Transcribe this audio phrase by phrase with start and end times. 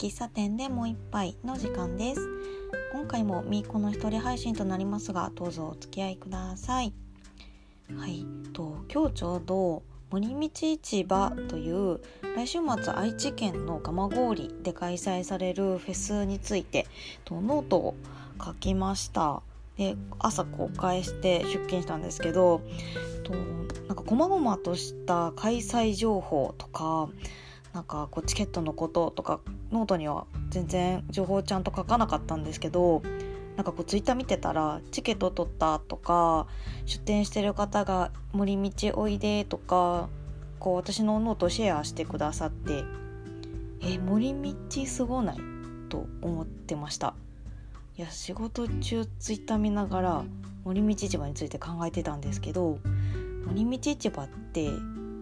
[0.00, 2.26] 喫茶店でもう一杯の時間です。
[2.90, 6.94] 今回もみーこの一人配信となりますがどうぞお付き合いください。
[7.94, 8.24] はい
[8.54, 10.50] と今日ちょうど森道
[10.82, 12.00] 市場という
[12.34, 16.86] 来週末愛知県の蒲郡で開催されるフェスについて
[17.26, 17.94] とノートを
[18.42, 19.42] 書きました。
[19.76, 22.62] で朝公開して出勤したんですけど
[23.22, 23.34] と
[23.86, 27.10] なんか細々とした開催情報とか
[27.74, 29.40] なんかこうチケットのこととか
[29.72, 33.02] ノートには全然情報ちゃんと書かなかったんですけど
[33.56, 36.46] なんかこうツイッター見てたらチケット取ったとか
[36.86, 40.08] 出店してる方が森道おいでとか
[40.58, 42.84] こう私のノートシェアしてくださって
[43.82, 45.36] え森道すごない？
[45.88, 47.14] と思ってました。
[47.96, 50.24] いや仕事中ツイッター見ながら
[50.64, 52.78] 森道市場について考えてたんですけど
[53.46, 54.70] 森道市場って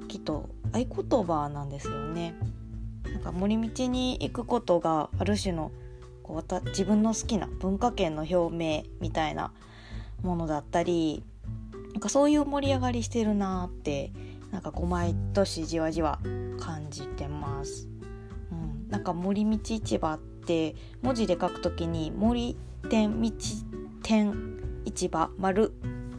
[0.08, 2.34] きっと合言葉なんですよね。
[3.28, 5.70] か森道に行くことがある種の
[6.22, 9.52] こう自分の好きな文化圏の表明みたいな
[10.22, 11.22] ものだったり
[11.92, 14.12] なんかそういう盛り上がりしてるなって
[14.50, 16.18] なんかこう毎年じわじわ
[16.58, 17.88] 感じてます。
[18.50, 22.56] うん、なんか森道市場って文字で書くときに森
[22.88, 23.30] 店道
[24.02, 25.72] 店市場丸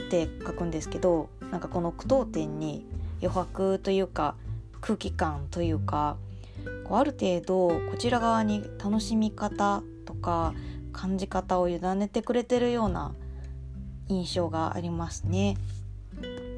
[0.06, 2.86] って書くんですけどなんかこの句読点に
[3.22, 4.36] 余白というか
[4.82, 6.18] 空気感というか
[6.90, 10.56] こうある程度こちら側に楽しみ方とか
[10.92, 13.14] 感じ方を委ねてくれてるような
[14.08, 15.56] 印象がありますね。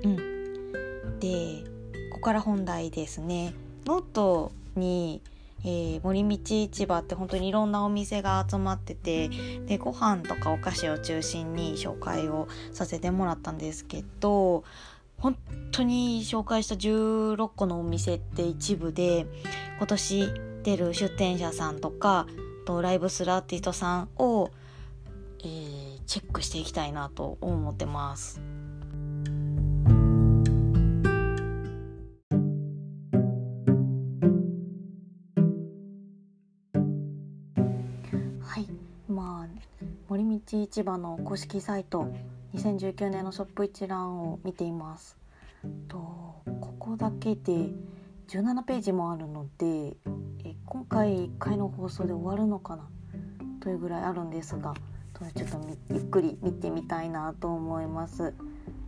[0.04, 1.64] うん、で
[2.12, 3.54] ここから本題ですね。
[3.86, 5.22] ノートに
[5.64, 9.30] えー、森道市場って本当にいろんなお店が集まってて
[9.68, 14.64] でご飯とかお菓子を中心に紹介をさせてもらったんですけど
[15.22, 15.38] 本
[15.72, 19.28] 当に紹介した16個のお店って一部で
[19.78, 20.30] 今年
[20.64, 22.26] 出る出店者さんとか
[22.66, 24.50] とライブするアーティストさんを、
[25.44, 28.42] えー、チェックしていきたいなと思ってます。
[38.42, 38.68] はい
[39.08, 39.62] まあ
[40.10, 42.12] 森道市場の公式サイト
[42.54, 45.21] 2019年のショップ一覧を見ています
[45.88, 45.98] と
[46.60, 47.74] ここだけで
[48.28, 49.98] 17ページもあるので
[50.44, 52.90] え今回1回の放送で終わるのかな？
[53.60, 54.74] というぐらいあるんですが
[55.36, 55.58] ちょっと
[55.92, 58.34] ゆっくり見てみたいなと思います。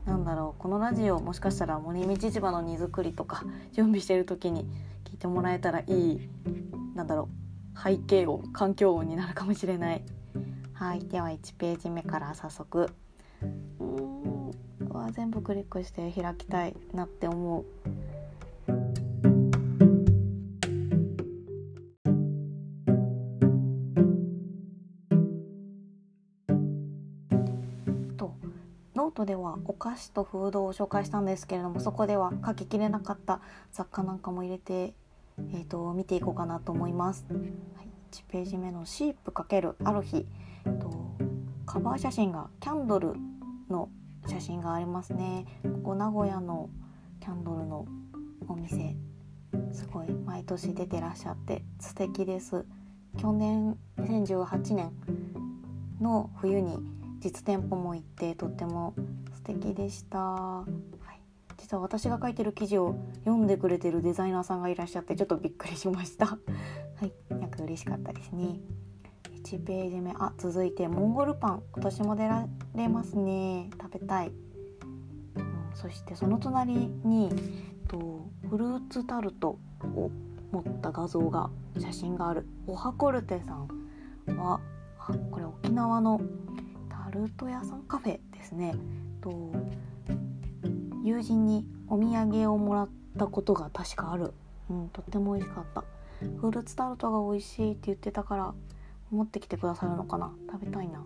[0.06, 4.66] なんだろうこのラジオもしかしたら森道市場の荷造りとか準備してる時に
[5.06, 6.30] 聞いてもらえたらいい
[6.94, 7.30] なんだろ
[7.76, 10.04] う背景音環境音になるかもしれない。
[10.74, 12.90] はいでは1ページ目から早速。
[13.80, 14.34] うん
[15.04, 17.66] は全部クリックして開きたいなって思う。
[28.18, 28.36] と
[28.96, 34.94] ノートではお菓子とフードを紹介したんですけれどもそこでは書ききれなかった雑貨なんかも入れて、
[35.38, 37.26] えーと、見ていこうかなと思います。
[37.30, 37.36] は
[37.84, 40.26] い、1ページ目の「シープ×ある日」
[40.80, 41.14] と
[41.66, 43.16] カバー写真がキャンドル
[43.70, 43.90] の
[44.28, 45.46] 写真がありますね。
[45.64, 46.70] ここ名古屋の
[47.20, 47.86] キャンドルの
[48.48, 48.96] お店。
[49.72, 52.66] すごい毎年出てらっしゃって素敵です。
[53.18, 54.92] 去年2018年
[56.02, 56.80] の冬に
[57.20, 58.96] 実店舗も行ってとっても
[59.34, 61.22] 素敵でした、はい、
[61.58, 66.26] 実は私が書いてる記事を読んでくれてるデザイナーさんがいらっしゃってちょっとびっくりしました。
[66.26, 66.38] は
[67.02, 67.14] い。
[67.30, 68.60] なんか嬉しかったですね。
[69.44, 70.12] 1ページ目。
[70.18, 71.64] あ続いてモンゴルパン。
[71.74, 73.70] 今年も出られますね。
[73.82, 74.36] 食べたい、うん、
[75.76, 76.74] そしてその隣
[77.04, 77.30] に
[77.88, 79.60] とフルーツタルト
[79.96, 80.10] を
[80.52, 82.48] 持った画像が写真がある。
[82.68, 83.68] オハコルテさん
[84.38, 84.62] は
[84.98, 86.22] あこれ沖縄の
[86.90, 87.84] タルト屋さん？
[87.84, 88.76] カフェですね。
[89.22, 89.52] と
[91.04, 92.90] 友人にお土産をもらっ
[93.20, 94.34] たことが確かある、
[94.70, 95.84] うん、とっても美味しかった。
[96.40, 98.54] フルーツタルトが美味しいって言ってたから
[99.14, 100.34] 持ってきてくださるのかな？
[100.52, 101.06] 食べたいな。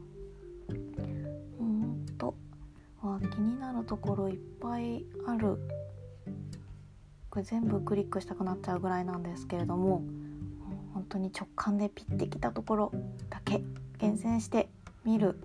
[1.59, 2.36] うんと
[3.01, 5.59] わ気になるところいっぱいある。
[7.30, 10.04] これ全部クリックしたくなっちゃうぐらいなんですけれども
[10.94, 12.92] 本当に直感でピッてきたところ
[13.30, 13.62] だけ
[14.00, 14.69] 厳選して
[15.06, 15.38] 見る。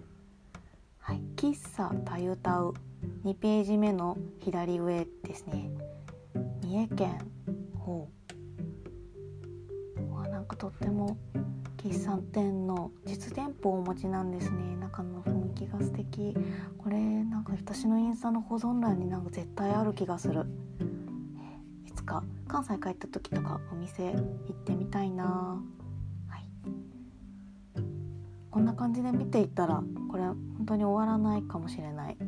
[0.99, 2.75] はい、喫茶たゆたう。
[3.25, 5.69] 2ページ目の左上ですね。
[6.63, 7.19] 三重県。
[7.77, 8.09] ほ
[9.97, 11.17] うわなんかとっても
[11.83, 14.77] 喫茶店の実店舗をお持ちなんですね。
[14.77, 16.33] 中の雰囲気が素敵。
[16.79, 20.47] これなんか私のインスタの保存欄になんか絶対ある気がする。
[21.85, 24.23] いつか関西帰った時とかお店行っ
[24.65, 25.61] てみたいな。
[26.29, 26.45] はい。
[28.49, 30.37] こんな感じで見ていったらこれ本
[30.67, 32.25] 当に終わらないかもしれない、う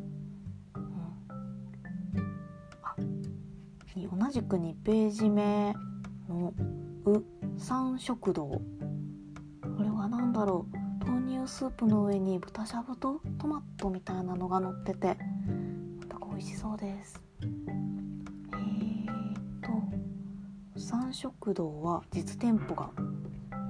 [4.17, 5.77] ん、同じく2ページ目
[6.29, 6.53] の
[7.07, 7.25] 「う
[7.57, 8.61] 三食堂」
[10.35, 11.07] だろう。
[11.07, 15.17] 豆乳スープの上に豚しゃぶとトマトみたいなのが乗ってて。
[16.01, 17.23] また美味しそうです。
[17.41, 22.91] えー、と三食堂は実店舗が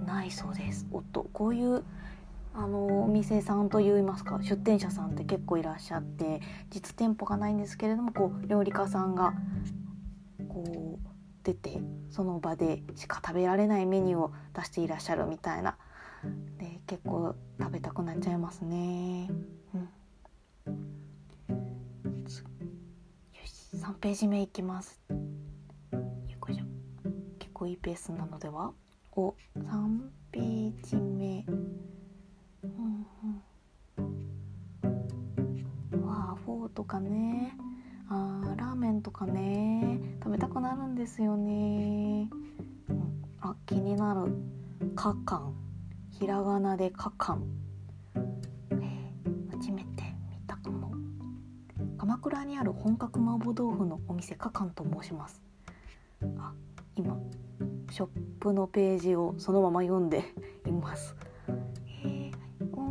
[0.06, 0.86] ないそうです。
[0.90, 1.84] おっとこういう
[2.54, 6.40] あのお店さんといいますか出店者さんって結構いらっしゃって
[6.70, 9.34] 実店舗がないんですけれどもこう料理家さんが
[10.48, 11.08] こう
[11.42, 11.80] 出て
[12.10, 15.76] その場でしか食べられないメニューを出していらっしゃるみたいな
[16.86, 19.30] 結構食べたくなっちゃいますね。
[19.74, 19.88] うん、よ
[23.44, 25.00] し3ページ目いきます。
[25.10, 25.16] よ
[26.50, 26.64] いしょ。
[27.38, 28.72] 結構いいペースなのでは？
[29.12, 31.44] お3ページ目。
[31.48, 31.52] う
[32.66, 33.06] ん
[33.98, 34.02] う
[36.00, 36.06] ん。
[36.06, 37.56] わあフォーとかね。
[38.08, 39.98] あーラーメンとかね。
[40.22, 42.28] 食べたくなるんですよね、
[42.88, 44.36] うん、あ気になる。
[44.94, 45.54] かかん
[46.18, 47.42] ひらがなでかかん、
[48.70, 50.92] えー、初めて見たかも。
[51.98, 55.42] 鎌倉にある本格麻婆豆腐のお店かかんと申します。
[56.38, 56.52] あ
[56.94, 57.20] 今
[57.90, 58.08] ショッ
[58.38, 60.22] プのページをそのまま読んで
[60.68, 61.16] います。
[62.04, 62.30] え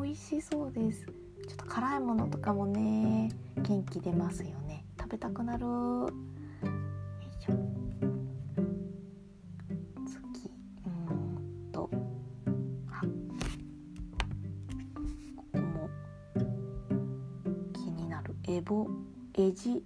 [0.04, 1.06] 美味しそうです。
[1.06, 1.14] ちょ
[1.54, 3.32] っと辛いものとかもね
[3.62, 4.86] 元気出ますよね。
[5.00, 5.66] 食べたくなる。
[18.64, 18.88] ボ
[19.38, 19.84] エジ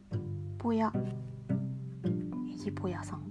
[0.60, 0.94] ポヤ
[2.48, 3.24] エジポヤさん。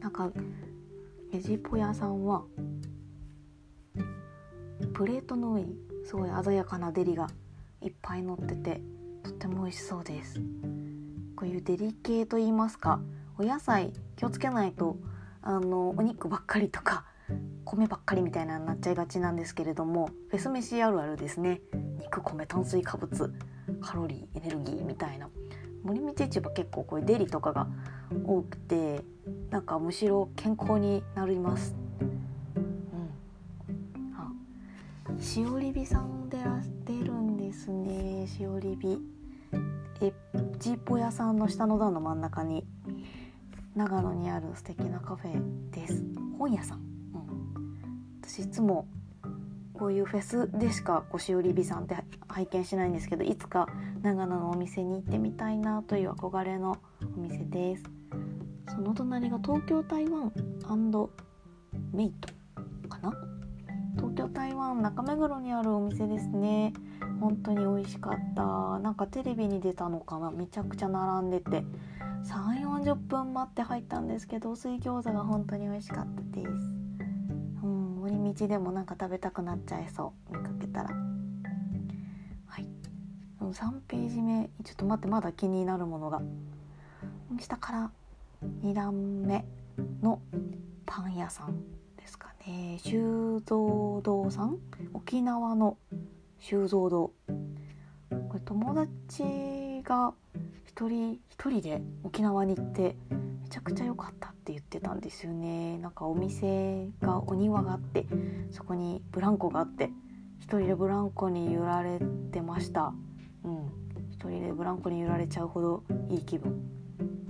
[0.00, 0.32] なんか
[1.32, 2.42] エジポ屋さんは
[4.92, 7.28] プレートの上にすごい鮮やかなデリが
[7.82, 8.80] いっぱい乗ってて
[9.22, 10.40] とっても美味しそうです。
[11.36, 13.00] こういうデリ系と言いますか
[13.38, 14.96] お野菜気をつけないと
[15.46, 17.04] あのお肉ばっかりとか
[17.64, 21.60] 米ばっかりみたいなになっちゃいがちなんですけれどもフェス飯あるあるですね
[22.00, 23.32] 肉米炭水化物
[23.80, 25.28] カロリーエネルギーみたいな
[25.84, 27.68] 森道市場結構こういうデリとかが
[28.24, 29.02] 多くて
[29.50, 31.76] なんかむしろ健康になります。
[32.56, 34.28] うん、あ
[35.22, 38.98] しおりびさんでら出るんですねしおりび。
[40.00, 40.12] え
[40.58, 42.66] ジーポ屋さんの下の段の真ん中に
[43.76, 46.02] 長野にある素敵なカフェです。
[46.38, 46.84] 本屋さん、うん、
[48.22, 48.88] 私いつも
[49.74, 51.96] こういうフェスでしかしおりびさんって
[52.26, 53.68] 拝見しないんですけどいつか
[54.00, 56.78] 長野のお店に行ってみたいなという憧れの
[57.18, 57.82] お店です。
[58.74, 60.32] その隣が東京台湾
[61.92, 63.12] メイトかな？
[63.96, 66.72] 東京台湾中目黒にあるお店ですね。
[67.20, 68.78] 本当に美味しかった。
[68.78, 70.30] なんかテレビに出たのかな？
[70.30, 71.62] めちゃくちゃ並んでて。
[72.26, 76.48] 3 4 0分待って入ったんですけど水餃子が本当に美味しかったです。
[77.62, 80.90] うん森道でもなんか食べたくなっちゃいそう見かけたら。
[82.46, 82.68] はい。
[83.40, 86.20] 3ページ目ちょっと待ってまだ気になるものが。
[87.38, 87.90] 下から
[88.62, 89.44] 2段目
[90.02, 90.20] の
[90.84, 91.60] パン屋さん
[91.96, 92.78] ですかね。
[92.82, 94.58] 修造堂さん？
[94.94, 95.76] 沖縄の
[96.38, 97.12] 修造堂。
[98.28, 100.12] これ友達が
[100.76, 105.78] 一人一人で沖縄に行ってめちゃくちゃ良かったって言ってたんですよね。
[105.78, 108.04] なんかお店がお庭があって
[108.50, 109.88] そこにブランコがあって
[110.38, 111.98] 一人でブランコに揺られ
[112.30, 112.92] てました。
[113.42, 113.70] うん。
[114.10, 116.60] 一人でブランコに揺られちゃうほどいい気分。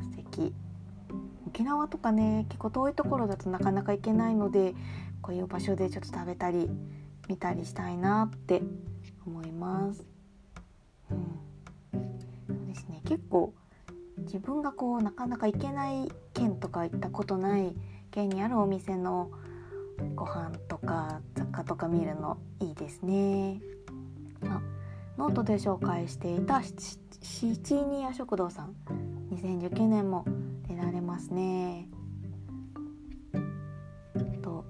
[0.00, 0.52] 素敵。
[1.46, 4.74] 沖縄とかね結構遠いところだとなかなか行けないので
[5.22, 6.68] こういう場所でちょっと食べたり
[7.28, 8.62] 見たりしたいなって
[9.24, 10.04] 思います。
[11.12, 11.45] うん、
[13.06, 13.54] 結構
[14.18, 17.74] 自分がこうなかなか行けない県とか行ったことない
[18.10, 19.30] 県にあるお店の
[20.14, 23.60] ご飯とか雑貨とか見るのいいですね。
[24.44, 24.60] あ
[25.16, 28.74] ノートで紹介していたシチニア食堂さん。
[29.30, 30.24] 2019年も
[30.68, 31.88] 出られますね。
[34.42, 34.64] と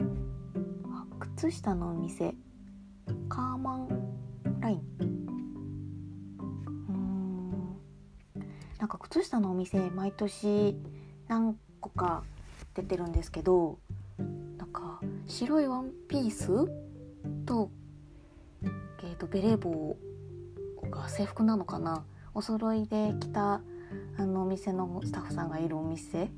[1.37, 2.35] 靴下のお店。
[3.29, 3.89] カーマン
[4.61, 5.16] ライン。
[8.87, 10.77] なんか靴下のお店毎年
[11.27, 12.23] 何個か
[12.73, 13.81] 出てるんですけど
[14.57, 16.47] なんか白いワンピース
[17.45, 17.69] と,、
[18.63, 19.97] えーとベレー帽
[20.89, 22.05] が制服なのかな。
[22.33, 23.61] お揃いで着た
[24.19, 26.31] あのお店のスタッフさんがいるお店ん？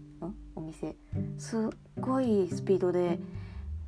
[0.56, 0.96] お店。
[1.36, 1.60] すっ
[2.00, 3.18] ごいスピードで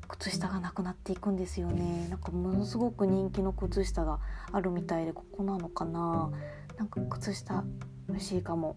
[0.07, 2.09] 靴下がなくなっていくんですよね。
[2.11, 4.19] なんかものすごく人気の靴下が
[4.53, 6.31] あるみたいでここなのかな。
[6.77, 7.65] なんか靴下
[8.11, 8.77] 欲しいかも。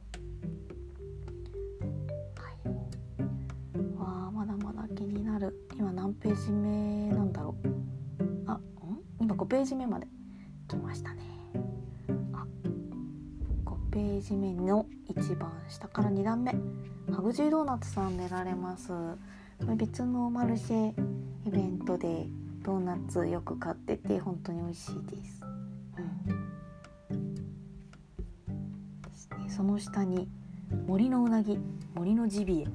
[2.37, 2.69] はい。
[3.99, 5.67] わあまだまだ気になる。
[5.77, 7.67] 今何ページ目なんだろう。
[8.47, 8.61] あん？
[9.19, 10.07] 今5ページ目まで。
[10.67, 11.21] 来ましたね。
[12.31, 12.45] あ
[13.65, 16.55] 5ページ目の一番下から2段目。
[17.11, 18.91] ハグジードーナツさん出られます。
[19.77, 20.93] 別のマルシェ
[21.45, 22.27] イベントで
[22.63, 25.42] ドーナツよく買ってて本当に美味しいです。
[29.55, 30.27] その下に
[30.87, 31.59] 森のうなぎ
[31.93, 32.67] 森のジビエ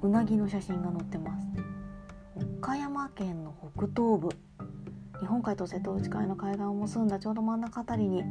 [0.00, 1.46] うなぎの写真が載ってます。
[2.58, 4.30] 岡山県の北東部。
[5.20, 8.24] 日本海と瀬戸内海の海岸を結んだちょうど真ん中あたりに、え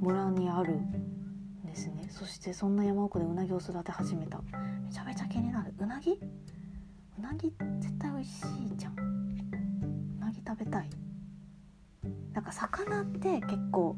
[0.00, 2.08] 村にあるんですね。
[2.10, 4.42] そしてそんな山奥でうなぎを育て始めた。
[4.84, 5.72] めちゃめちゃ気になる。
[5.78, 6.18] うなぎ？
[7.18, 8.94] うなぎ絶対美味しいじゃん。
[10.18, 10.90] うなぎ食べたい。
[12.32, 13.94] なんか魚って結構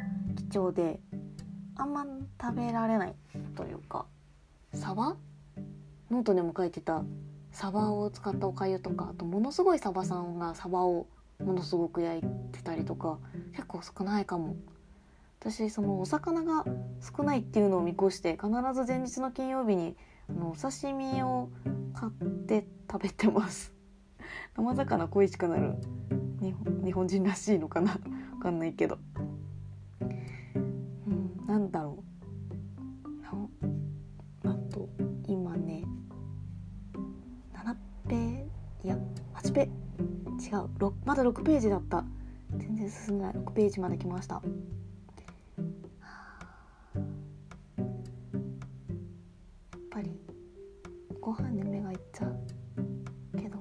[0.52, 1.00] 貴重で
[1.76, 2.06] あんま
[2.40, 3.14] 食べられない
[3.56, 4.06] というか
[4.72, 5.16] サバ？
[6.10, 7.02] ノートでも書いてた
[7.50, 11.06] サバを使ったおかゆとかあとものすごいサバさんがサバを
[11.42, 13.18] ものすごく焼いてたりとか
[13.52, 14.56] 結構少ないかも。
[15.40, 16.64] 私そのお魚が
[17.16, 19.94] 少ないっていうのを見越して必ず前日の金曜日に
[20.30, 21.50] あのお刺身を
[21.92, 22.12] 買っ
[22.46, 23.74] て食べてます。
[24.56, 25.74] 生魚恋しくなる
[26.82, 27.92] 日本人らしいのかな？
[27.92, 27.98] わ
[28.40, 28.98] かんないけど。
[31.46, 32.14] なんだろう。
[34.46, 34.88] なと
[35.26, 35.84] 今ね
[37.54, 37.74] 7
[38.08, 38.46] ペ
[38.84, 38.98] いや
[39.34, 39.70] 8ペ違う
[40.78, 42.04] 6まだ6ページだった。
[42.56, 43.34] 全然進んない。
[43.34, 44.34] 6ページまで来ました。
[44.34, 44.44] やっ
[49.90, 50.10] ぱり
[51.20, 52.36] ご飯に目がいっちゃう
[53.36, 53.58] けど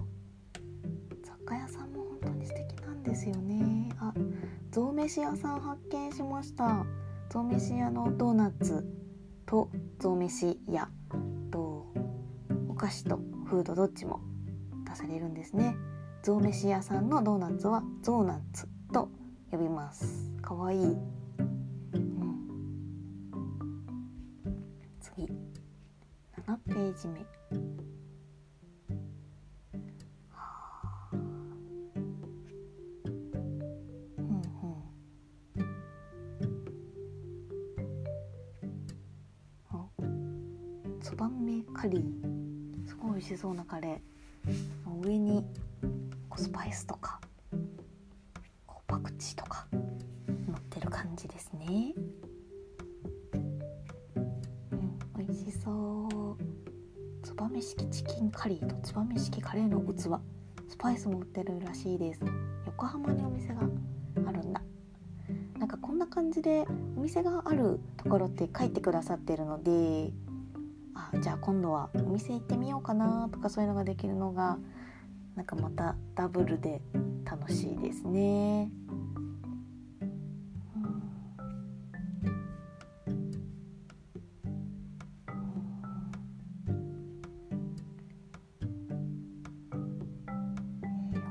[1.23, 3.89] 雑貨屋さんも本当に素敵なんですよね。
[3.99, 4.13] あっ
[4.71, 6.85] 象飯屋さん発見しました。
[7.33, 8.85] 象飯屋のドーナツ
[9.47, 10.87] と象飯屋
[11.49, 11.91] と
[12.69, 14.19] お菓子とフードどっちも
[14.87, 15.75] 出されるんですね。
[16.21, 19.09] 象飯屋さんのドーナツはゾーナツと
[19.49, 20.31] 呼びます。
[20.43, 20.95] かわいい、うん、
[25.01, 25.23] 次。
[25.25, 25.31] 7
[26.67, 27.72] ページ目。
[43.35, 45.01] しそうなカレー。
[45.01, 45.43] 上に
[46.29, 47.19] こうスパイスとか
[48.67, 51.93] こうパクチーとか乗ってる感じですね。
[53.33, 57.23] うん美味しそう。
[57.23, 60.21] つばめ式チキンカリーとつばめ式カレーの器。
[60.69, 62.21] スパイスも売ってるらしいです。
[62.65, 63.61] 横浜にお店が
[64.25, 64.61] あるんだ。
[65.57, 66.65] なんかこんな感じで
[66.97, 70.11] お店があるところって書いてくださってるので
[70.95, 74.57] あじゃあ今度はお店行ってみようかなとかそういうのができるのが
[75.35, 76.81] なんかまたダブルで
[77.25, 78.69] 楽しいですね。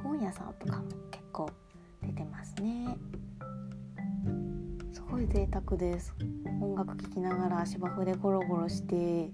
[0.02, 1.48] 本屋さんとかも結構
[2.02, 2.96] 出てますね。
[4.92, 6.14] すごい贅沢です。
[6.60, 9.30] 音楽聴きながら芝生でゴロゴロして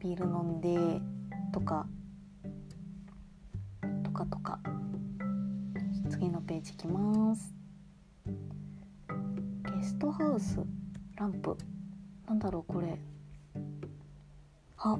[0.00, 1.00] ビール飲んで
[1.52, 1.86] とか
[4.04, 4.60] とかとか。
[6.10, 7.54] 次のページいきます。
[8.26, 10.60] ゲストハウス
[11.16, 11.56] ランプ。
[12.26, 12.98] なんだろうこれ。
[14.78, 14.98] あ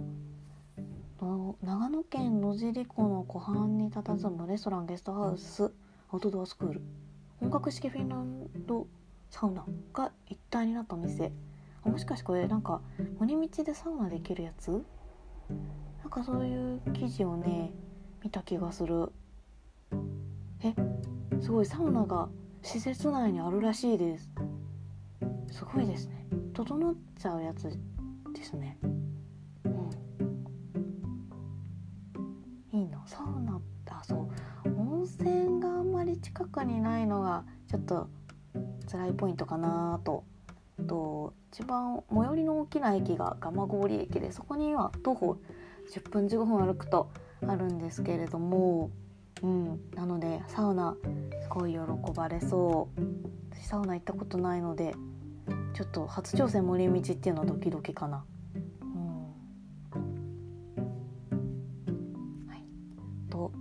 [1.62, 5.72] 長野県野尻湖の湖畔に佇むレストランゲストハウス。
[6.10, 6.82] アウトドアスクール。
[7.40, 8.86] 本格式フィンランド
[9.30, 11.32] サウナが一体になったお店。
[11.88, 12.80] もしかしてこれなんか
[13.18, 14.70] 森道でサウナできるやつ？
[14.70, 17.72] なんかそういう記事をね
[18.22, 19.10] 見た気がする。
[20.62, 20.74] え
[21.40, 22.28] すごいサウナが
[22.62, 24.30] 施設内にあるらしいです。
[25.50, 26.26] すごいですね。
[26.54, 27.68] 整っちゃうやつ
[28.34, 28.78] ですね。
[29.64, 29.90] うん。
[32.78, 34.28] いいのサウナってあそう。
[34.64, 38.08] 温泉があんまり近くにないのがちょっと
[38.90, 40.24] 辛いポイントかなと。
[40.86, 45.38] と一番最寄りの大きな駅が蒲郡駅でそこには徒歩
[45.92, 47.10] 10分15分歩くと
[47.46, 48.90] あるんですけれども、
[49.42, 50.96] うん、なのでサウナ
[51.42, 51.78] すごい喜
[52.14, 53.00] ばれそう。
[53.52, 54.94] 私サウナ行ったことないので
[55.74, 58.24] ちょっと初挑戦森道っていうのはドキドキかな。
[58.82, 59.98] うん。
[62.48, 62.64] はい、
[63.30, 63.52] と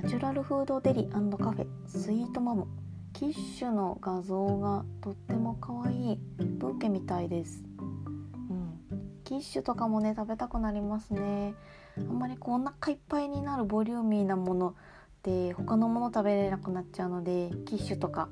[0.00, 2.66] ナチュラルフードデリカフェスイートマム
[3.12, 7.62] キッシュの画像がとっても可愛いブーケみたいです。
[7.78, 8.80] うん、
[9.24, 11.54] キッシュとかもね食べたくなりますね。
[11.98, 14.74] あんまりこうお腹いっぱいになるボリューミーなもの
[15.22, 18.28] で他のもの食べれなくなっちゃうのでキッシュとか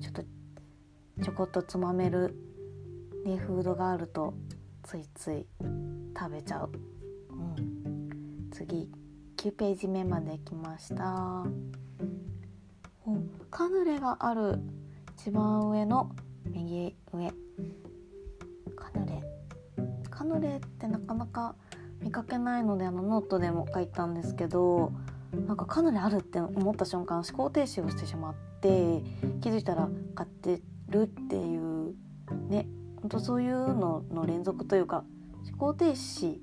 [0.00, 0.22] ちょっと
[1.22, 2.36] ちょこっとつまめる、
[3.24, 4.34] ね、フードがあると
[4.82, 5.46] ついつい
[6.16, 6.70] 食べちゃう、
[7.30, 8.88] うん、次
[9.36, 11.44] 9ページ目まで来ました
[13.50, 14.60] カヌレがある
[15.18, 16.10] 一番上の
[16.46, 17.32] 右上。
[18.76, 19.22] カヌレ。
[20.10, 21.54] カヌレってなかなか
[22.00, 24.92] 見かけないのであのノートでも書いたんですけど
[25.46, 29.02] なんかカヌレあるって思った瞬間思考停止をしてしまって
[29.40, 31.94] 気づいたら買ってるっていう
[32.48, 32.66] ね
[33.00, 35.04] ほんとそういうのの連続というか
[35.46, 36.38] 思考停止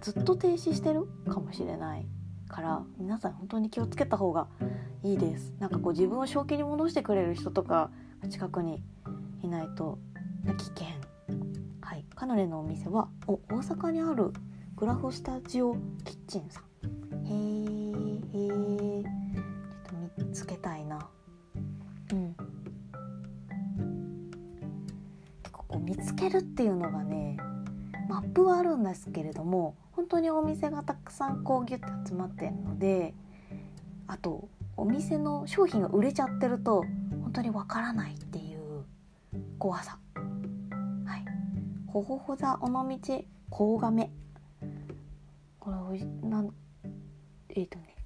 [0.00, 2.06] ずっと停止してるかもしれない。
[2.48, 4.48] から皆さん本当に気をつけた方が
[5.02, 5.54] いいです。
[5.58, 7.90] なんかこう自分を正気に戻してくれる人とか
[8.30, 8.82] 近くに
[9.42, 9.98] いないと
[10.44, 10.86] 危険。
[11.80, 12.04] はい。
[12.14, 14.32] カヌレのお店はお大阪にある
[14.76, 16.64] グラフスタジオキッチンさん。
[17.26, 17.88] へえ
[18.32, 18.46] へ
[19.00, 21.08] えちょっと見つけたいな。
[22.12, 22.34] うん。
[25.42, 27.36] 結構こう見つけるっていうのがね
[28.08, 33.14] マップはあるんですけれども本当にお店がたくさんこうギュッて集まってるので
[34.06, 36.84] あとお店の商品が売れちゃってると
[37.20, 38.84] 本当にわからないっていう
[39.58, 39.98] 怖さ。
[40.14, 41.24] はい。
[41.88, 44.12] ほほほ座尾道高亀
[45.58, 46.54] これなん
[47.48, 47.96] えっ、ー、とね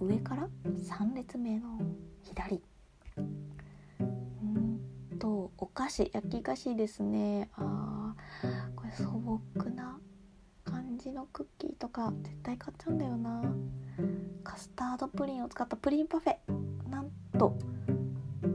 [0.00, 1.78] 上から3列目の
[2.22, 2.62] 左。
[4.00, 4.80] うん
[5.18, 7.50] とお菓子焼き菓子ですね。
[7.52, 9.10] あーこれ素
[9.54, 10.00] 朴な
[10.98, 13.44] 感じのクッキーとか絶対買っちゃうんだよな。
[14.42, 16.36] カスタードプリンを使ったプリンパフェ。
[16.90, 17.56] なんと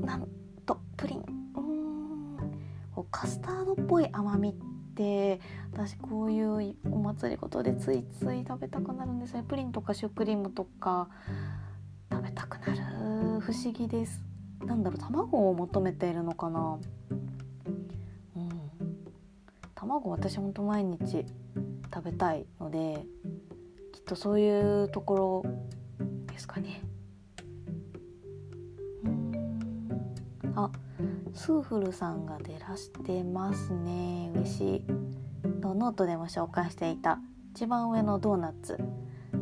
[0.02, 0.28] なん
[0.66, 1.24] とプリン。
[1.56, 3.06] うん。
[3.10, 4.54] カスタードっぽい甘みっ
[4.94, 5.40] て
[5.72, 9.44] 私こういうお祭りごとでついつい食べたくなるんですよ。
[9.44, 11.08] プリンとかシュークリームとか
[12.12, 13.40] 食べたくなる。
[13.40, 14.22] 不思議です。
[14.66, 16.78] なんだろう卵を求めているのかな。
[18.36, 18.50] うん。
[19.76, 21.26] 卵私ほんと毎日
[21.94, 23.06] 食べたいので
[23.92, 25.46] きっとそういうところ
[26.28, 26.82] ですかね。
[30.56, 30.72] あ
[31.34, 34.32] スーフルさんが出らしてますね。
[34.36, 34.86] 嬉しい。
[35.62, 37.20] ノートでも紹介していた
[37.56, 38.78] 一番上のドーナツ。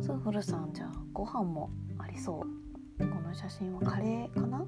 [0.00, 2.44] スーフルさんじゃあご飯もありそ
[2.98, 3.06] う。
[3.06, 4.58] この写真はカレーかな？
[4.58, 4.66] うん。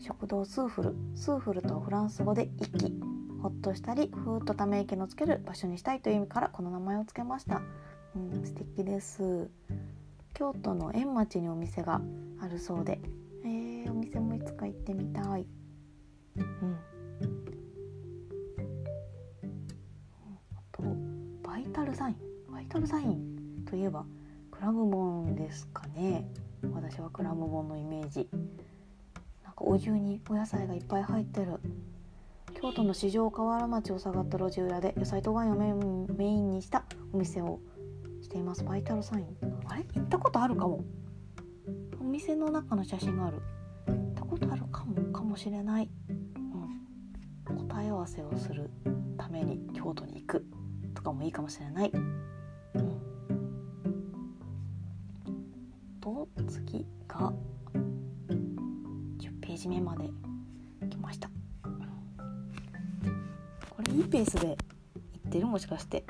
[0.00, 0.94] 食堂スーフル。
[1.14, 3.00] スーフルとフランス語で息
[3.42, 7.62] ほっとしたりふーっとため息のつける場所にしたいという意味からこの名前を付けました
[8.16, 9.48] うん素敵です
[10.34, 12.00] 京都の円町にお店が
[12.40, 13.00] あるそうで
[13.42, 15.46] えー、お店もいつか行ってみたい。
[16.36, 16.78] うん。
[20.54, 20.82] あと
[21.42, 22.16] バイタルサイン
[22.52, 24.04] バイタルサインといえば
[24.50, 26.28] クラムボンですかね。
[26.72, 28.28] 私はクラムボンのイメージ。
[29.42, 31.60] なんかお重にお野菜がいっぱい入ってる。
[32.60, 37.58] 京都の四条河原町を下がった路地裏で野菜とワインをメインにしたお店を
[38.20, 38.62] しています。
[38.64, 39.26] バイタルサイン。
[39.66, 39.86] あれ？
[39.94, 40.84] 行ったことあるかも。
[41.98, 43.40] お店の中の写真がある。
[43.86, 44.94] 行ったことあるかも。
[45.10, 45.88] かもしれない、
[47.48, 48.68] うん、答え合わせをする
[49.16, 50.44] ために京都に行く。
[50.94, 52.22] とかもいいかもしれない、うん、
[55.98, 57.32] と次が
[59.18, 60.10] 10ページ目まで。
[64.10, 64.58] ペースで
[65.14, 66.04] いってるもしかして。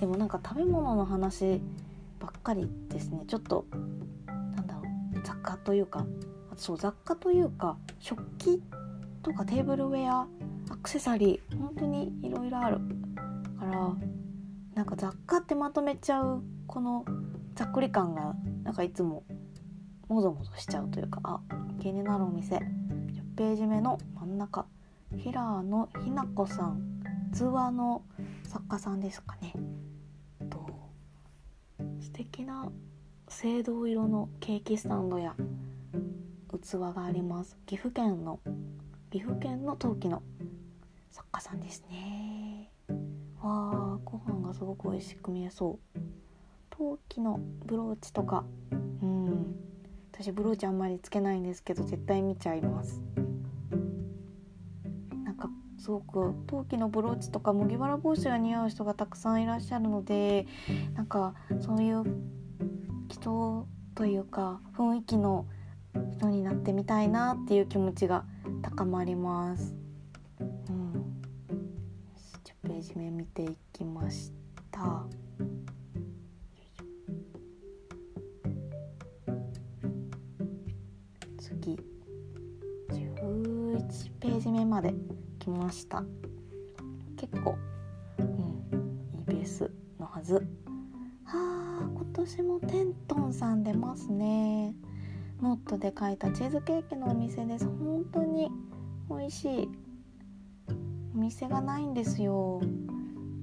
[0.00, 1.60] でもなんか食べ物の話
[2.18, 3.24] ばっかりですね。
[3.26, 3.66] ちょっと
[4.26, 5.22] なんだろう。
[5.24, 6.04] 雑貨というか。
[6.56, 8.62] そう雑貨というか食器
[9.22, 10.26] とかテーブルウェア
[10.68, 12.78] アクセサリー本当にいろいろある。
[13.58, 13.94] から
[14.74, 17.04] なんか雑貨ってまとめちゃうこの
[17.54, 19.22] ざっくり感がなんかいつも
[20.08, 21.40] もぞもぞしちゃうというかあ
[21.80, 22.56] 気になるお店。
[22.56, 22.60] 10
[23.36, 24.66] ページ目の真ん中。
[25.16, 26.89] 平野ひな子さん。
[27.30, 28.02] 図話の
[28.44, 29.54] 作家さんですかね。
[30.48, 30.66] と
[32.00, 32.70] 素敵な
[33.28, 35.34] 青銅色のケーキスタンドや
[36.60, 37.56] 器があります。
[37.66, 38.40] 岐阜県の
[39.10, 40.22] 岐阜県の陶器の
[41.10, 42.70] 作家さんですね。
[43.42, 46.00] わあご飯がすごく美味しく見えそう。
[46.68, 48.44] 陶器のブローチとか。
[48.72, 49.56] うん。
[50.12, 53.00] 私ブローチあんまりつけないんですけど絶対見ちゃいます。
[55.80, 60.46] すごく陶器のブローチとか麦わら帽子が似合う人がたくさんいらっしゃるので
[60.94, 62.04] なんかそういう
[63.08, 65.46] 人というか雰囲気の
[66.12, 68.26] 人になってみたいなっていう気持ちが
[68.60, 69.74] 高まります。
[70.38, 70.92] うん、
[72.44, 74.32] 10ページ目見ていきまし
[74.70, 75.06] た。
[81.38, 81.78] 次
[82.90, 84.94] 11ページ目まで
[85.40, 86.04] 来ました。
[87.16, 87.56] 結構、
[88.18, 88.26] うん、
[89.18, 90.34] いいベースのはず。
[90.34, 90.42] は
[91.82, 94.74] あ今年もテントンさん出ますね。
[95.40, 97.64] ノートで書いたチーズケーキのお店です。
[97.64, 98.50] 本当に
[99.08, 99.68] 美味しい。
[101.14, 102.60] お店がないんですよ。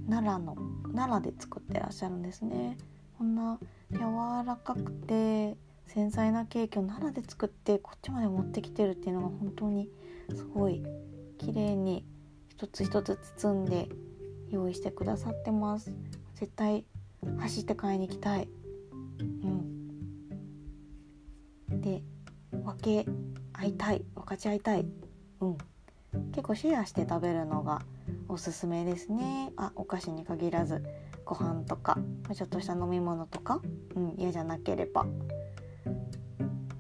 [0.07, 0.55] 奈良の
[0.93, 2.77] 奈良で作ってらっしゃるんですね。
[3.17, 3.57] こんな
[3.91, 3.99] 柔
[4.45, 5.57] らかくて
[5.88, 9.89] 繊細なケーキを奈良で作ってこっちまで持ってきてるっていうのが本当に
[10.36, 10.83] すごい
[11.38, 12.06] 綺麗に
[12.50, 13.89] 一つ一つ包んで
[14.50, 15.93] 用意してくださってます。
[16.36, 16.86] 絶対
[17.39, 18.47] 走って買いに行きたい。
[19.19, 19.67] うん。
[21.82, 22.02] で
[22.52, 23.06] 分け
[23.54, 24.06] 合いたい。
[24.15, 24.86] 分かち合いたい。
[25.41, 25.58] うん。
[26.32, 27.82] 結構シェアして食べるのが
[28.28, 29.52] おすすめですね。
[29.58, 30.84] あお菓子に限らず。
[31.26, 31.97] ご飯とか
[32.34, 33.62] ちょっとした飲み物とか、
[33.95, 35.06] うん、嫌じゃなければ。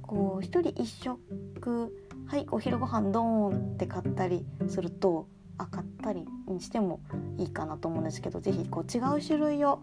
[0.01, 1.93] こう一人一食
[2.27, 3.23] はいお昼ご飯ドー
[3.55, 6.99] ンって買ったりするとあ買ったりにしても
[7.37, 9.79] いいかなと思うんですけど是非こう違う種類を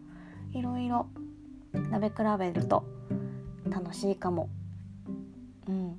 [0.53, 1.07] いろいろ
[1.75, 2.85] 食べ比べると
[3.71, 4.49] 楽しいかも。
[5.67, 5.99] うん。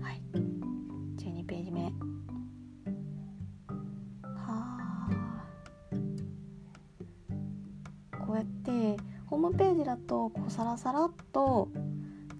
[0.00, 0.22] はい。
[1.16, 1.84] 12ページ目。
[1.84, 1.90] は
[4.46, 5.08] あ
[8.26, 11.68] こうやってホームページだとこうサラサラっと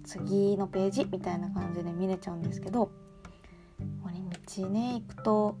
[0.09, 2.89] 次のページみたいな感じで見れちゃうんですけど
[4.01, 4.23] 森
[4.57, 5.55] 道ね行くと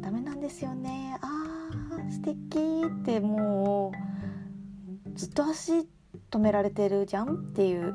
[0.00, 1.18] ダメなんですよね。
[1.20, 3.92] あー素敵っても
[5.06, 5.86] うずっと足
[6.30, 7.94] 止められてるじゃんっていう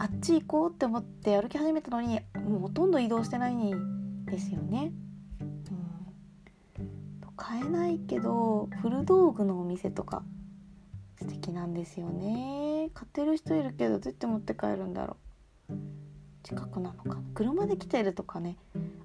[0.00, 4.92] あっち行こうって思って歩き始めたのにもうほとんど移動してないんですよね。
[5.40, 6.88] うん、
[7.36, 10.24] 買えないけど古道具のお店とか
[11.18, 12.69] 素敵なんですよね。
[12.88, 15.16] 買ってる人いるけどどうやって持って帰るんだろ
[15.68, 15.74] う。
[16.42, 18.56] 近くなのか車で来てるとかね。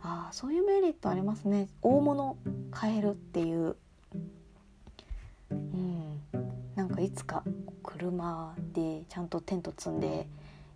[0.01, 1.67] ああそういうメリットありますね。
[1.81, 2.37] 大物
[2.71, 3.75] 買えるっていう。
[5.51, 6.21] うん。
[6.75, 7.43] なんかいつか
[7.83, 10.27] 車でちゃんとテント積んで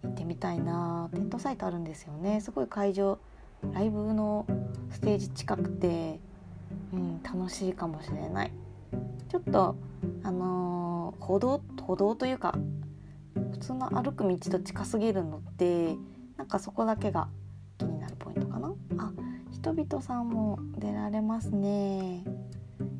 [0.03, 2.41] 行ってみたいなテントサイトあるんですよね。
[2.41, 3.19] すごい会場
[3.73, 4.45] ライブの
[4.91, 6.19] ステージ近くて、
[6.93, 8.51] うん、楽しいかもしれない。
[9.29, 9.75] ちょっと
[10.23, 12.55] あのー、歩道歩道というか
[13.59, 15.95] 普通の歩く道と近すぎるので
[16.37, 17.27] なんかそこだけが
[17.77, 18.73] 気になるポイントかな？
[18.97, 19.11] あ
[19.51, 22.23] 人々さんも出られますね。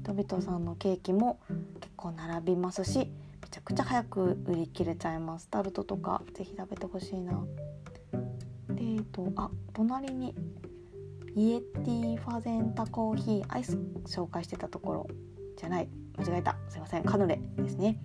[0.04, 1.40] 人々さんのケーキも
[1.80, 3.06] 結構並びますしめ
[3.50, 5.48] ちゃくちゃ早く売り切れちゃいます。
[5.48, 7.42] タルトとかぜひ食べてほしいな。
[8.70, 10.36] でえっとあ隣に
[11.36, 15.08] イエティファゼンタコーヒーアイス紹介してたところ
[15.58, 15.88] じゃない。
[16.18, 16.58] 間違えた。
[16.68, 17.04] すいません。
[17.04, 17.98] カヌレですね。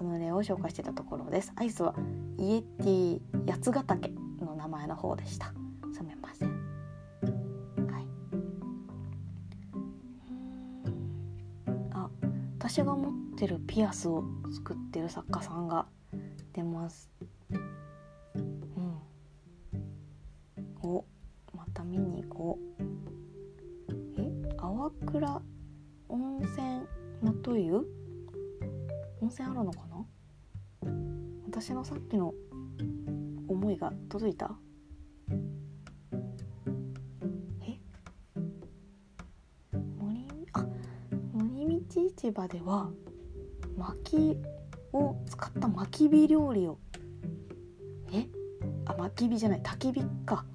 [0.00, 1.52] カヌレを紹介してたところです。
[1.56, 1.94] アイスは
[2.38, 4.08] イエティ八ヶ岳
[4.40, 5.52] の名前の方でした。
[5.92, 6.48] すみません。
[7.86, 8.06] はい。
[11.92, 12.08] あ
[12.58, 15.84] 私が持ってるピアスを作ってる作家さんが
[16.54, 17.10] 出ます。
[17.52, 17.58] う
[18.80, 18.96] ん。
[20.80, 21.04] お
[21.54, 22.62] また見に行こう。
[24.16, 25.42] え淡倉
[26.08, 26.86] 温泉
[27.20, 27.86] 元湯？
[29.20, 29.89] 温泉あるのかな？
[31.60, 32.32] 私のさっきの
[33.46, 34.50] 思いが届いた？
[37.60, 37.78] え？
[39.98, 40.66] 森あ
[41.34, 42.90] 森道市場では
[43.76, 44.38] 薪
[44.94, 46.78] を使った薪火料理を
[48.10, 48.26] え？
[48.86, 50.46] あ薪火じゃない焚き火か。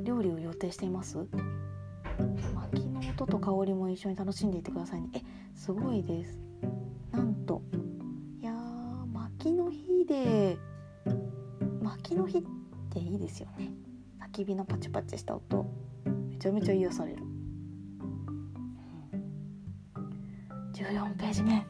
[0.00, 1.16] 料理を予定しています？
[2.54, 5.08] 薪の音と香りも一緒に楽しんでいてくださいね。
[5.14, 5.22] え
[5.54, 6.47] すごいです。
[13.28, 13.70] ですよね。
[14.20, 15.66] 焚き火のパチパチした音。
[16.30, 17.22] めちゃめちゃ癒される、
[20.72, 21.66] 14ページ目。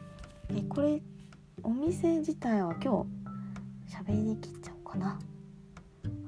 [0.49, 1.01] えこれ
[1.63, 3.05] お店自体は今
[3.87, 5.19] 日喋りきっちゃおうかな。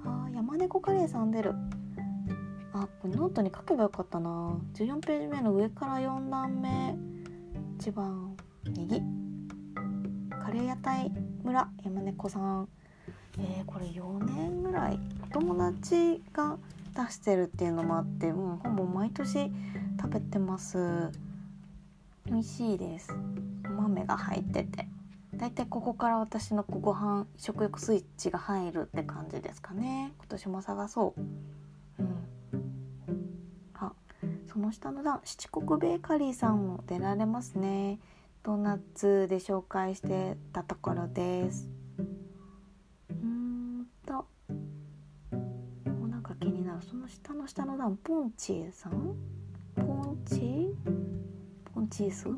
[0.04, 1.54] あ山猫カレーさん出る。
[2.74, 4.58] あこれノートに書けばよかったな。
[4.74, 6.96] 14ページ目の上から4段目。
[7.80, 9.02] 一番右。
[10.44, 11.10] カレー屋台
[11.44, 12.68] 村山猫さん。
[13.40, 15.00] えー、これ4年ぐらい
[15.32, 16.58] 友達が
[16.94, 19.52] 出してるっていうのもあってもうほぼ毎年
[20.00, 21.10] 食べてます。
[22.26, 23.14] 美味しいです。
[23.66, 24.88] お豆が入ってて。
[25.34, 30.14] だいたいここから私のご飯食欲スイッチが入るって感じですかね。
[30.18, 31.22] 今年も探そう。
[32.02, 32.16] うん。
[33.74, 33.94] あ
[34.48, 38.00] その下の段七国ベーカリーさんも出られますね。
[38.44, 41.81] ドーナツで紹介してたところです。
[47.12, 49.14] 下の下の段ポンチーさん？
[49.76, 50.74] ポンチ？
[51.74, 52.30] ポンチース？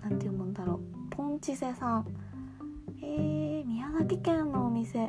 [0.00, 0.80] なんて読むんだろう。
[1.10, 2.06] ポンチセさん。
[3.02, 5.08] えー、宮崎県のお店。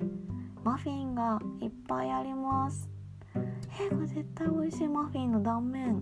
[0.63, 2.89] マフィンがいっぱいあります。
[3.35, 6.01] えー、これ絶対美味しいマフィンの断面。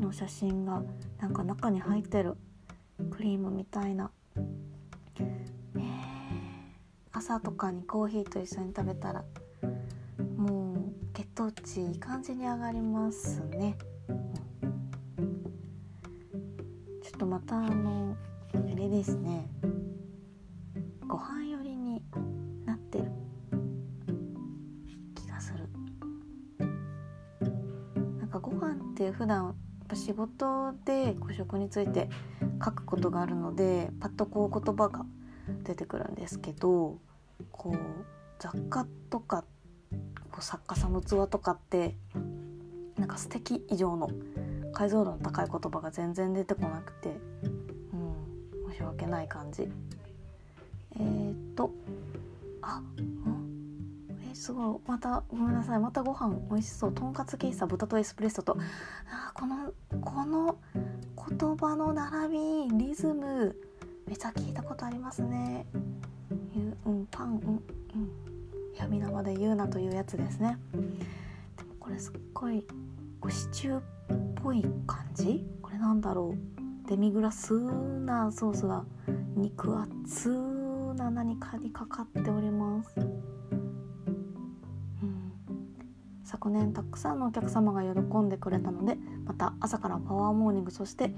[0.00, 0.82] の写真が
[1.20, 2.38] なんか中に入ってる。
[3.10, 4.10] クリームみたいな。
[4.36, 5.82] えー、
[7.12, 9.22] 朝とかにコーヒーと一緒に食べたら
[11.34, 13.74] 糖値いい感じに上がりますね、
[14.06, 14.16] ちょ
[17.08, 18.14] っとまたあの
[18.54, 19.48] あれですね。
[21.08, 22.02] ご飯寄りに
[22.66, 23.10] なってる。
[25.14, 25.70] 気がする。
[28.18, 29.54] なんかご飯って普段やっ
[29.88, 32.10] ぱ仕事で個食について
[32.62, 35.06] 書くことがあるのでパッとこう言葉が
[35.64, 36.98] 出てくるんですけど
[37.50, 37.78] こう
[38.38, 39.51] 雑貨とかって
[40.32, 41.94] こう作家さんの器とかって
[42.96, 44.10] なんか素敵以上の
[44.72, 47.10] 解像度の高い言葉が全然出てこなくて、
[47.92, 49.68] うん、申し訳ない感じ。
[50.96, 51.70] えー、っと
[52.62, 58.56] あ、うん、えすごいまたごめんなさいまたご飯美味しそうとんかつ喫茶豚とエスプレッソと
[59.10, 60.56] あこのこの
[61.38, 63.56] 言葉の並びリズム
[64.06, 65.66] めちゃ聞いたことありますね。
[66.86, 68.31] うんパンうんうん
[68.76, 70.58] 闇生で言うなというやつですね。
[71.56, 72.66] でもこれすっごい
[73.20, 73.82] こうシチューっ
[74.42, 75.46] ぽい感じ？
[75.62, 76.88] これなんだろう？
[76.88, 78.84] デミグラスなソースが
[79.36, 80.28] 肉厚
[80.96, 83.00] な何かにかかっております、う
[85.06, 85.32] ん、
[86.24, 91.14] 昨年たくさんのお客様が喜んでくれたのでまた朝からパワーモーニングそして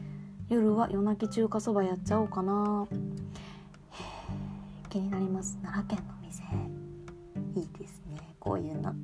[0.49, 2.87] 夜は夜泣き中華そばやっちゃおうかな。
[4.91, 5.59] 気になります。
[5.63, 6.14] 奈良県の
[8.45, 8.95] こういうの。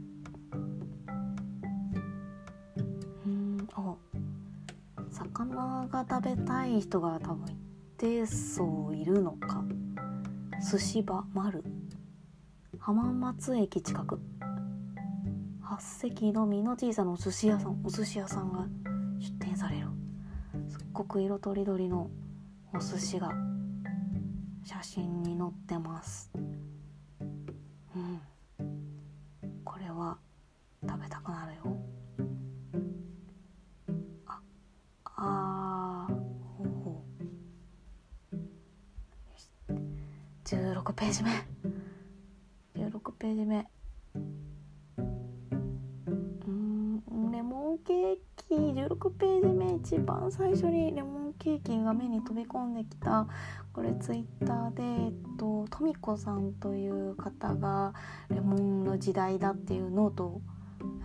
[3.25, 3.97] うんあ
[5.11, 7.57] 魚が食べたい人が多分一
[7.97, 8.61] 定数
[8.93, 9.65] いるのか。
[10.71, 11.65] 寿司場丸。
[12.79, 14.21] 浜松駅近く。
[15.65, 17.81] 8席のみの小さなお寿司屋さん。
[17.83, 18.67] お寿司屋さんが
[19.19, 19.87] 出店される。
[20.69, 22.11] すっごく色とりどりの
[22.75, 23.33] お寿司が
[24.65, 26.31] 写真に載ってます。
[49.31, 53.29] ページ目一番最初にレモンケーキが目に飛び込んできた
[53.73, 57.95] これツイッターで、えっと、とみこさんという方が
[58.29, 60.41] レモンの時代だっていうノートを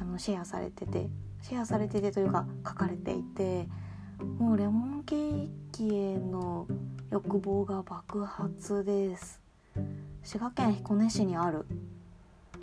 [0.02, 1.08] あのシェアされてて
[1.44, 3.68] シェアされててというか書かれていて
[4.40, 6.66] もうレモンケーキへの
[7.12, 9.40] 欲望が爆発です。
[10.24, 11.68] 滋賀県彦根市にある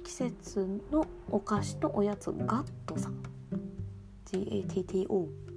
[0.03, 3.22] 季節のお菓子とおやつガットさん。
[4.33, 5.51] GATTO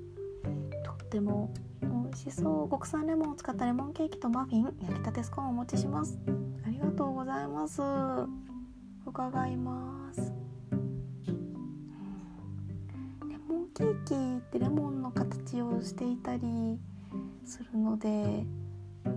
[0.83, 2.69] とっても美味しそう。
[2.69, 4.63] 国産レモンを使ったレモンケーキとマフィン。
[4.81, 6.17] 焼きたてスコーンをお持ちします。
[6.65, 7.81] ありがとうございます。
[9.07, 10.33] 伺います
[13.29, 16.79] レモンケーキってレモンの形をしていたり
[17.45, 18.45] するので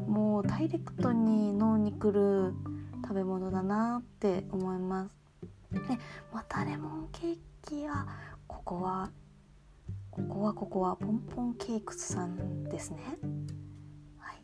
[0.06, 2.54] もうダイレクトに脳に来る
[3.02, 5.16] 食べ物だなって思います。
[5.72, 5.80] で
[6.32, 8.06] またレモンケーキは
[8.46, 9.10] ここは
[10.18, 12.98] ここはここはポンポンケークスさんですね。
[14.18, 14.42] はい。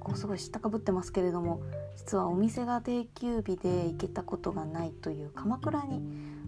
[0.00, 1.60] こうすごい知ったかぶってますけれども
[1.96, 6.00] 実はお店が定休日で行けたことがないという鎌倉に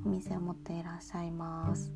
[0.06, 1.92] お店を持っていらっしゃいます、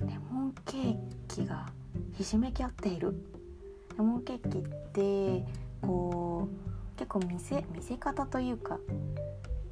[0.00, 0.96] うん、レモンケー
[1.28, 1.68] キが
[2.14, 3.14] ひしめき合っている。
[3.96, 5.44] レモンケーキって
[5.82, 8.78] こう結構見せ見せ方というか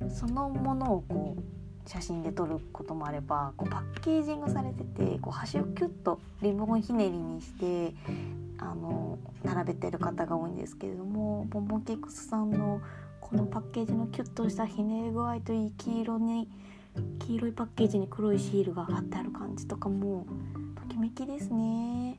[0.08, 7.94] そのものをこう写真で撮ることもあればこうパッケージングされててこう端をキュッとリボンひねりにして
[8.58, 12.80] あの並べてる方が多いんですけれどもボンボンケークスさんの
[13.20, 16.48] このパッケージのキュッとしたひねり具合といい黄色に
[17.18, 20.26] 黄色いパッケージに黒いシールが貼ってある感じとかも
[20.76, 22.18] ときめきですね。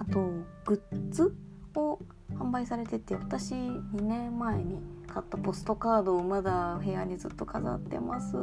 [0.00, 0.30] あと
[0.64, 1.34] グッズ
[1.74, 1.98] を
[2.34, 4.80] 販売されてて私2年前に
[5.18, 8.36] 買ったポストカードをまだ部屋にずっと飾ってます。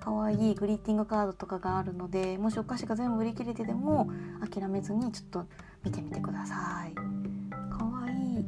[0.00, 4.08] 可愛いグリーティングカードとかがあるのでもしお菓子が全部売り切れてでも
[4.50, 5.44] 諦めずにちょっと
[5.84, 6.94] 見てみてください。
[6.94, 8.46] 可愛い。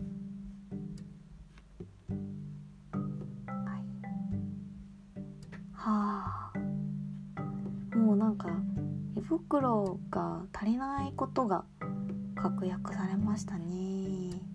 [3.47, 3.85] はい。
[5.75, 6.53] は
[7.93, 7.97] あ。
[7.99, 8.49] もうなんか
[9.15, 11.67] 胃袋が足りないことが
[12.35, 14.50] 確約されましたね。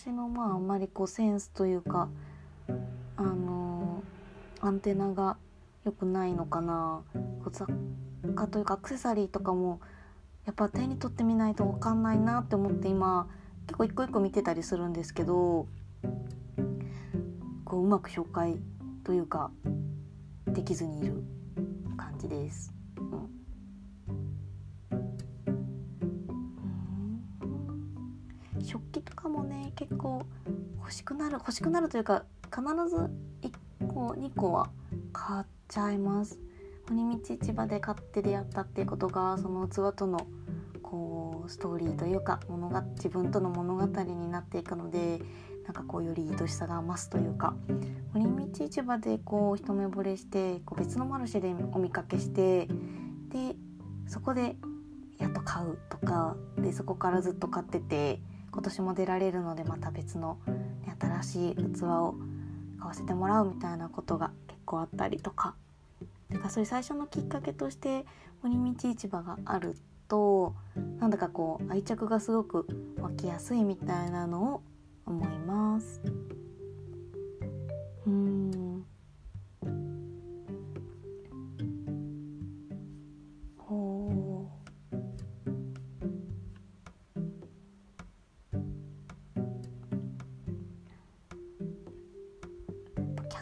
[0.00, 2.08] 私のまああんまりこうセンスというか
[3.18, 4.02] あの
[4.62, 5.36] アンテナが
[5.84, 7.66] 良くないのかなこう雑
[8.34, 9.78] 貨というかアクセサリーとかも
[10.46, 13.28] やっぱ手に取ってみないと分かんないなって思って今
[13.66, 15.66] 結構一個一個見てたりするんですけど
[17.66, 18.56] こううまく紹介
[19.04, 19.50] というか
[20.46, 21.22] できずにいる
[21.98, 22.79] 感じです。
[29.74, 30.22] 結構
[30.78, 33.10] 欲しくなる欲しくなるというか必ず
[33.42, 34.70] 1個2個は
[35.12, 36.38] 買っちゃいます。
[36.90, 40.26] 鬼道市場で買って出会ったっていうことがその器との
[40.82, 45.20] こうストーリーというか物が自分との物語になっていくので
[45.64, 47.54] なんかこうより愛しさが増すというか
[48.12, 53.54] 森道市場でこう一目惚れしてこう別のマルシェでお見かけしてで
[54.08, 54.56] そこで
[55.18, 58.20] やっと買うとかでそこからずっと買ってて
[58.52, 60.38] 今年も出られるのでまた別の、
[61.00, 62.14] 新しい器を
[62.78, 65.54] 買わせてもらうみたいなことが結構あったりとか。
[66.30, 68.06] だからそういう最初のきっかけとして
[68.42, 69.76] 森道市場がある
[70.08, 70.54] と
[70.98, 72.66] なんだかこう愛着がすごく
[73.00, 74.62] 湧きやすいみたいなのを
[75.06, 76.00] 思います。
[78.06, 78.49] うん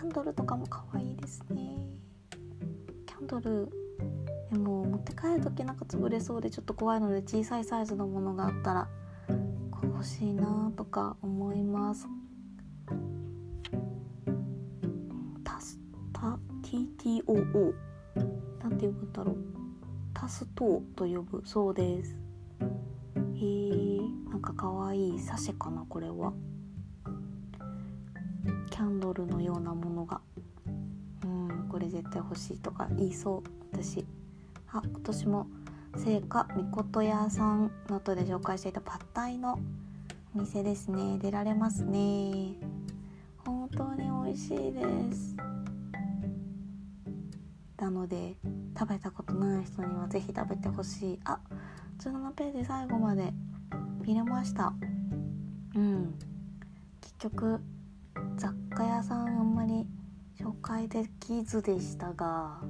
[0.08, 1.76] ンドルとかも可愛いですね。
[3.06, 3.68] キャンドル
[4.50, 8.88] でも持って帰る時なんか潰れそうでちょっと怖いので小さいサイズのものがあったら
[9.82, 12.06] 欲しいなとか思います。
[15.44, 15.78] タス
[16.12, 17.74] タ TTOO
[18.62, 19.36] なんて呼ぶんだろう。
[20.14, 22.16] タストと呼ぶそうです。
[23.34, 25.10] へえなんかかわい。
[25.10, 26.32] いサシェかなこれは。
[28.78, 30.20] キャンドルのようなものが。
[31.24, 34.06] うんこれ絶対欲しいとか言いそう私
[34.68, 35.48] あ今年も
[35.96, 39.58] 聖火みこと屋さんの後で紹介していたパッタイの
[40.32, 41.18] お店ですね。
[41.18, 42.54] 出られますね。
[43.38, 45.36] 本当に美味しいです。
[47.78, 48.36] なので
[48.78, 51.20] 食べたことない人には是非食べてほしい。
[51.24, 51.40] あ
[51.98, 53.32] 17ページ最後まで
[54.06, 54.72] 見れました。
[55.74, 56.14] うん。
[57.00, 57.60] 結局
[60.68, 62.60] 解できずでしたが。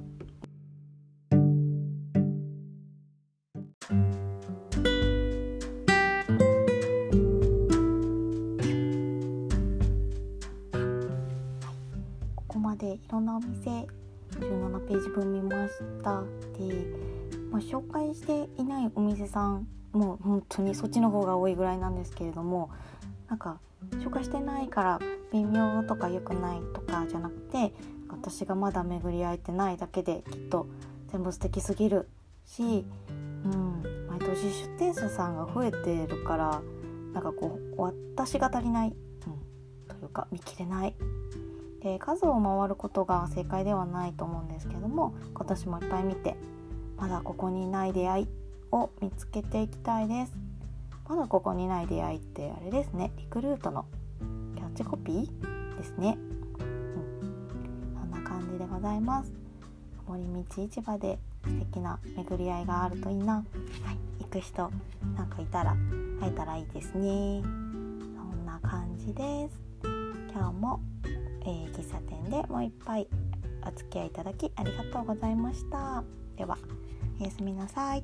[12.35, 13.69] ここまでいろんなお店
[14.31, 16.23] 17ページ分見ました。
[16.57, 16.87] で、
[17.51, 22.69] まあ、紹介していないお店さんもう本当にそっちの方が多いぐらいなんですけれども
[23.29, 23.59] なんか
[24.03, 24.99] 紹介してないから
[25.31, 27.73] 微妙とか良くないとかじゃなくて
[28.09, 30.67] 私がまだ巡り合えてないだけできっと
[31.11, 32.09] 全部素敵すぎる
[32.45, 32.85] し、
[33.45, 36.61] うん、毎年出店者さんが増えてるから
[37.13, 37.81] なんかこう
[38.15, 38.93] 私が足りない、うん、
[39.87, 40.95] というか見切れない。
[41.81, 46.35] で数を回ることが正解ではないと思うんですけども今年もいっぱい見て
[46.97, 48.27] まだここにない出会い
[48.73, 50.48] を見つけていきたいです。
[51.09, 53.11] まだここにない出会いってあれですね。
[53.17, 53.85] リクルートの
[54.55, 56.19] キャッチコピーですね、
[56.59, 59.33] うん、そんな感じでございます。
[60.07, 63.41] 森道市場で素敵な巡り合いがあるといいな、は
[64.19, 64.71] い、行く人
[65.15, 65.75] なんかいたら
[66.21, 67.41] 会えたらいいですね。
[67.41, 69.59] そんな感じです。
[70.31, 70.79] 今日も、
[71.41, 73.07] えー、喫茶店でもう一杯
[73.65, 76.03] お付き合いいただきありがとうございました。
[76.37, 76.55] では
[77.19, 78.03] おやすみなさい。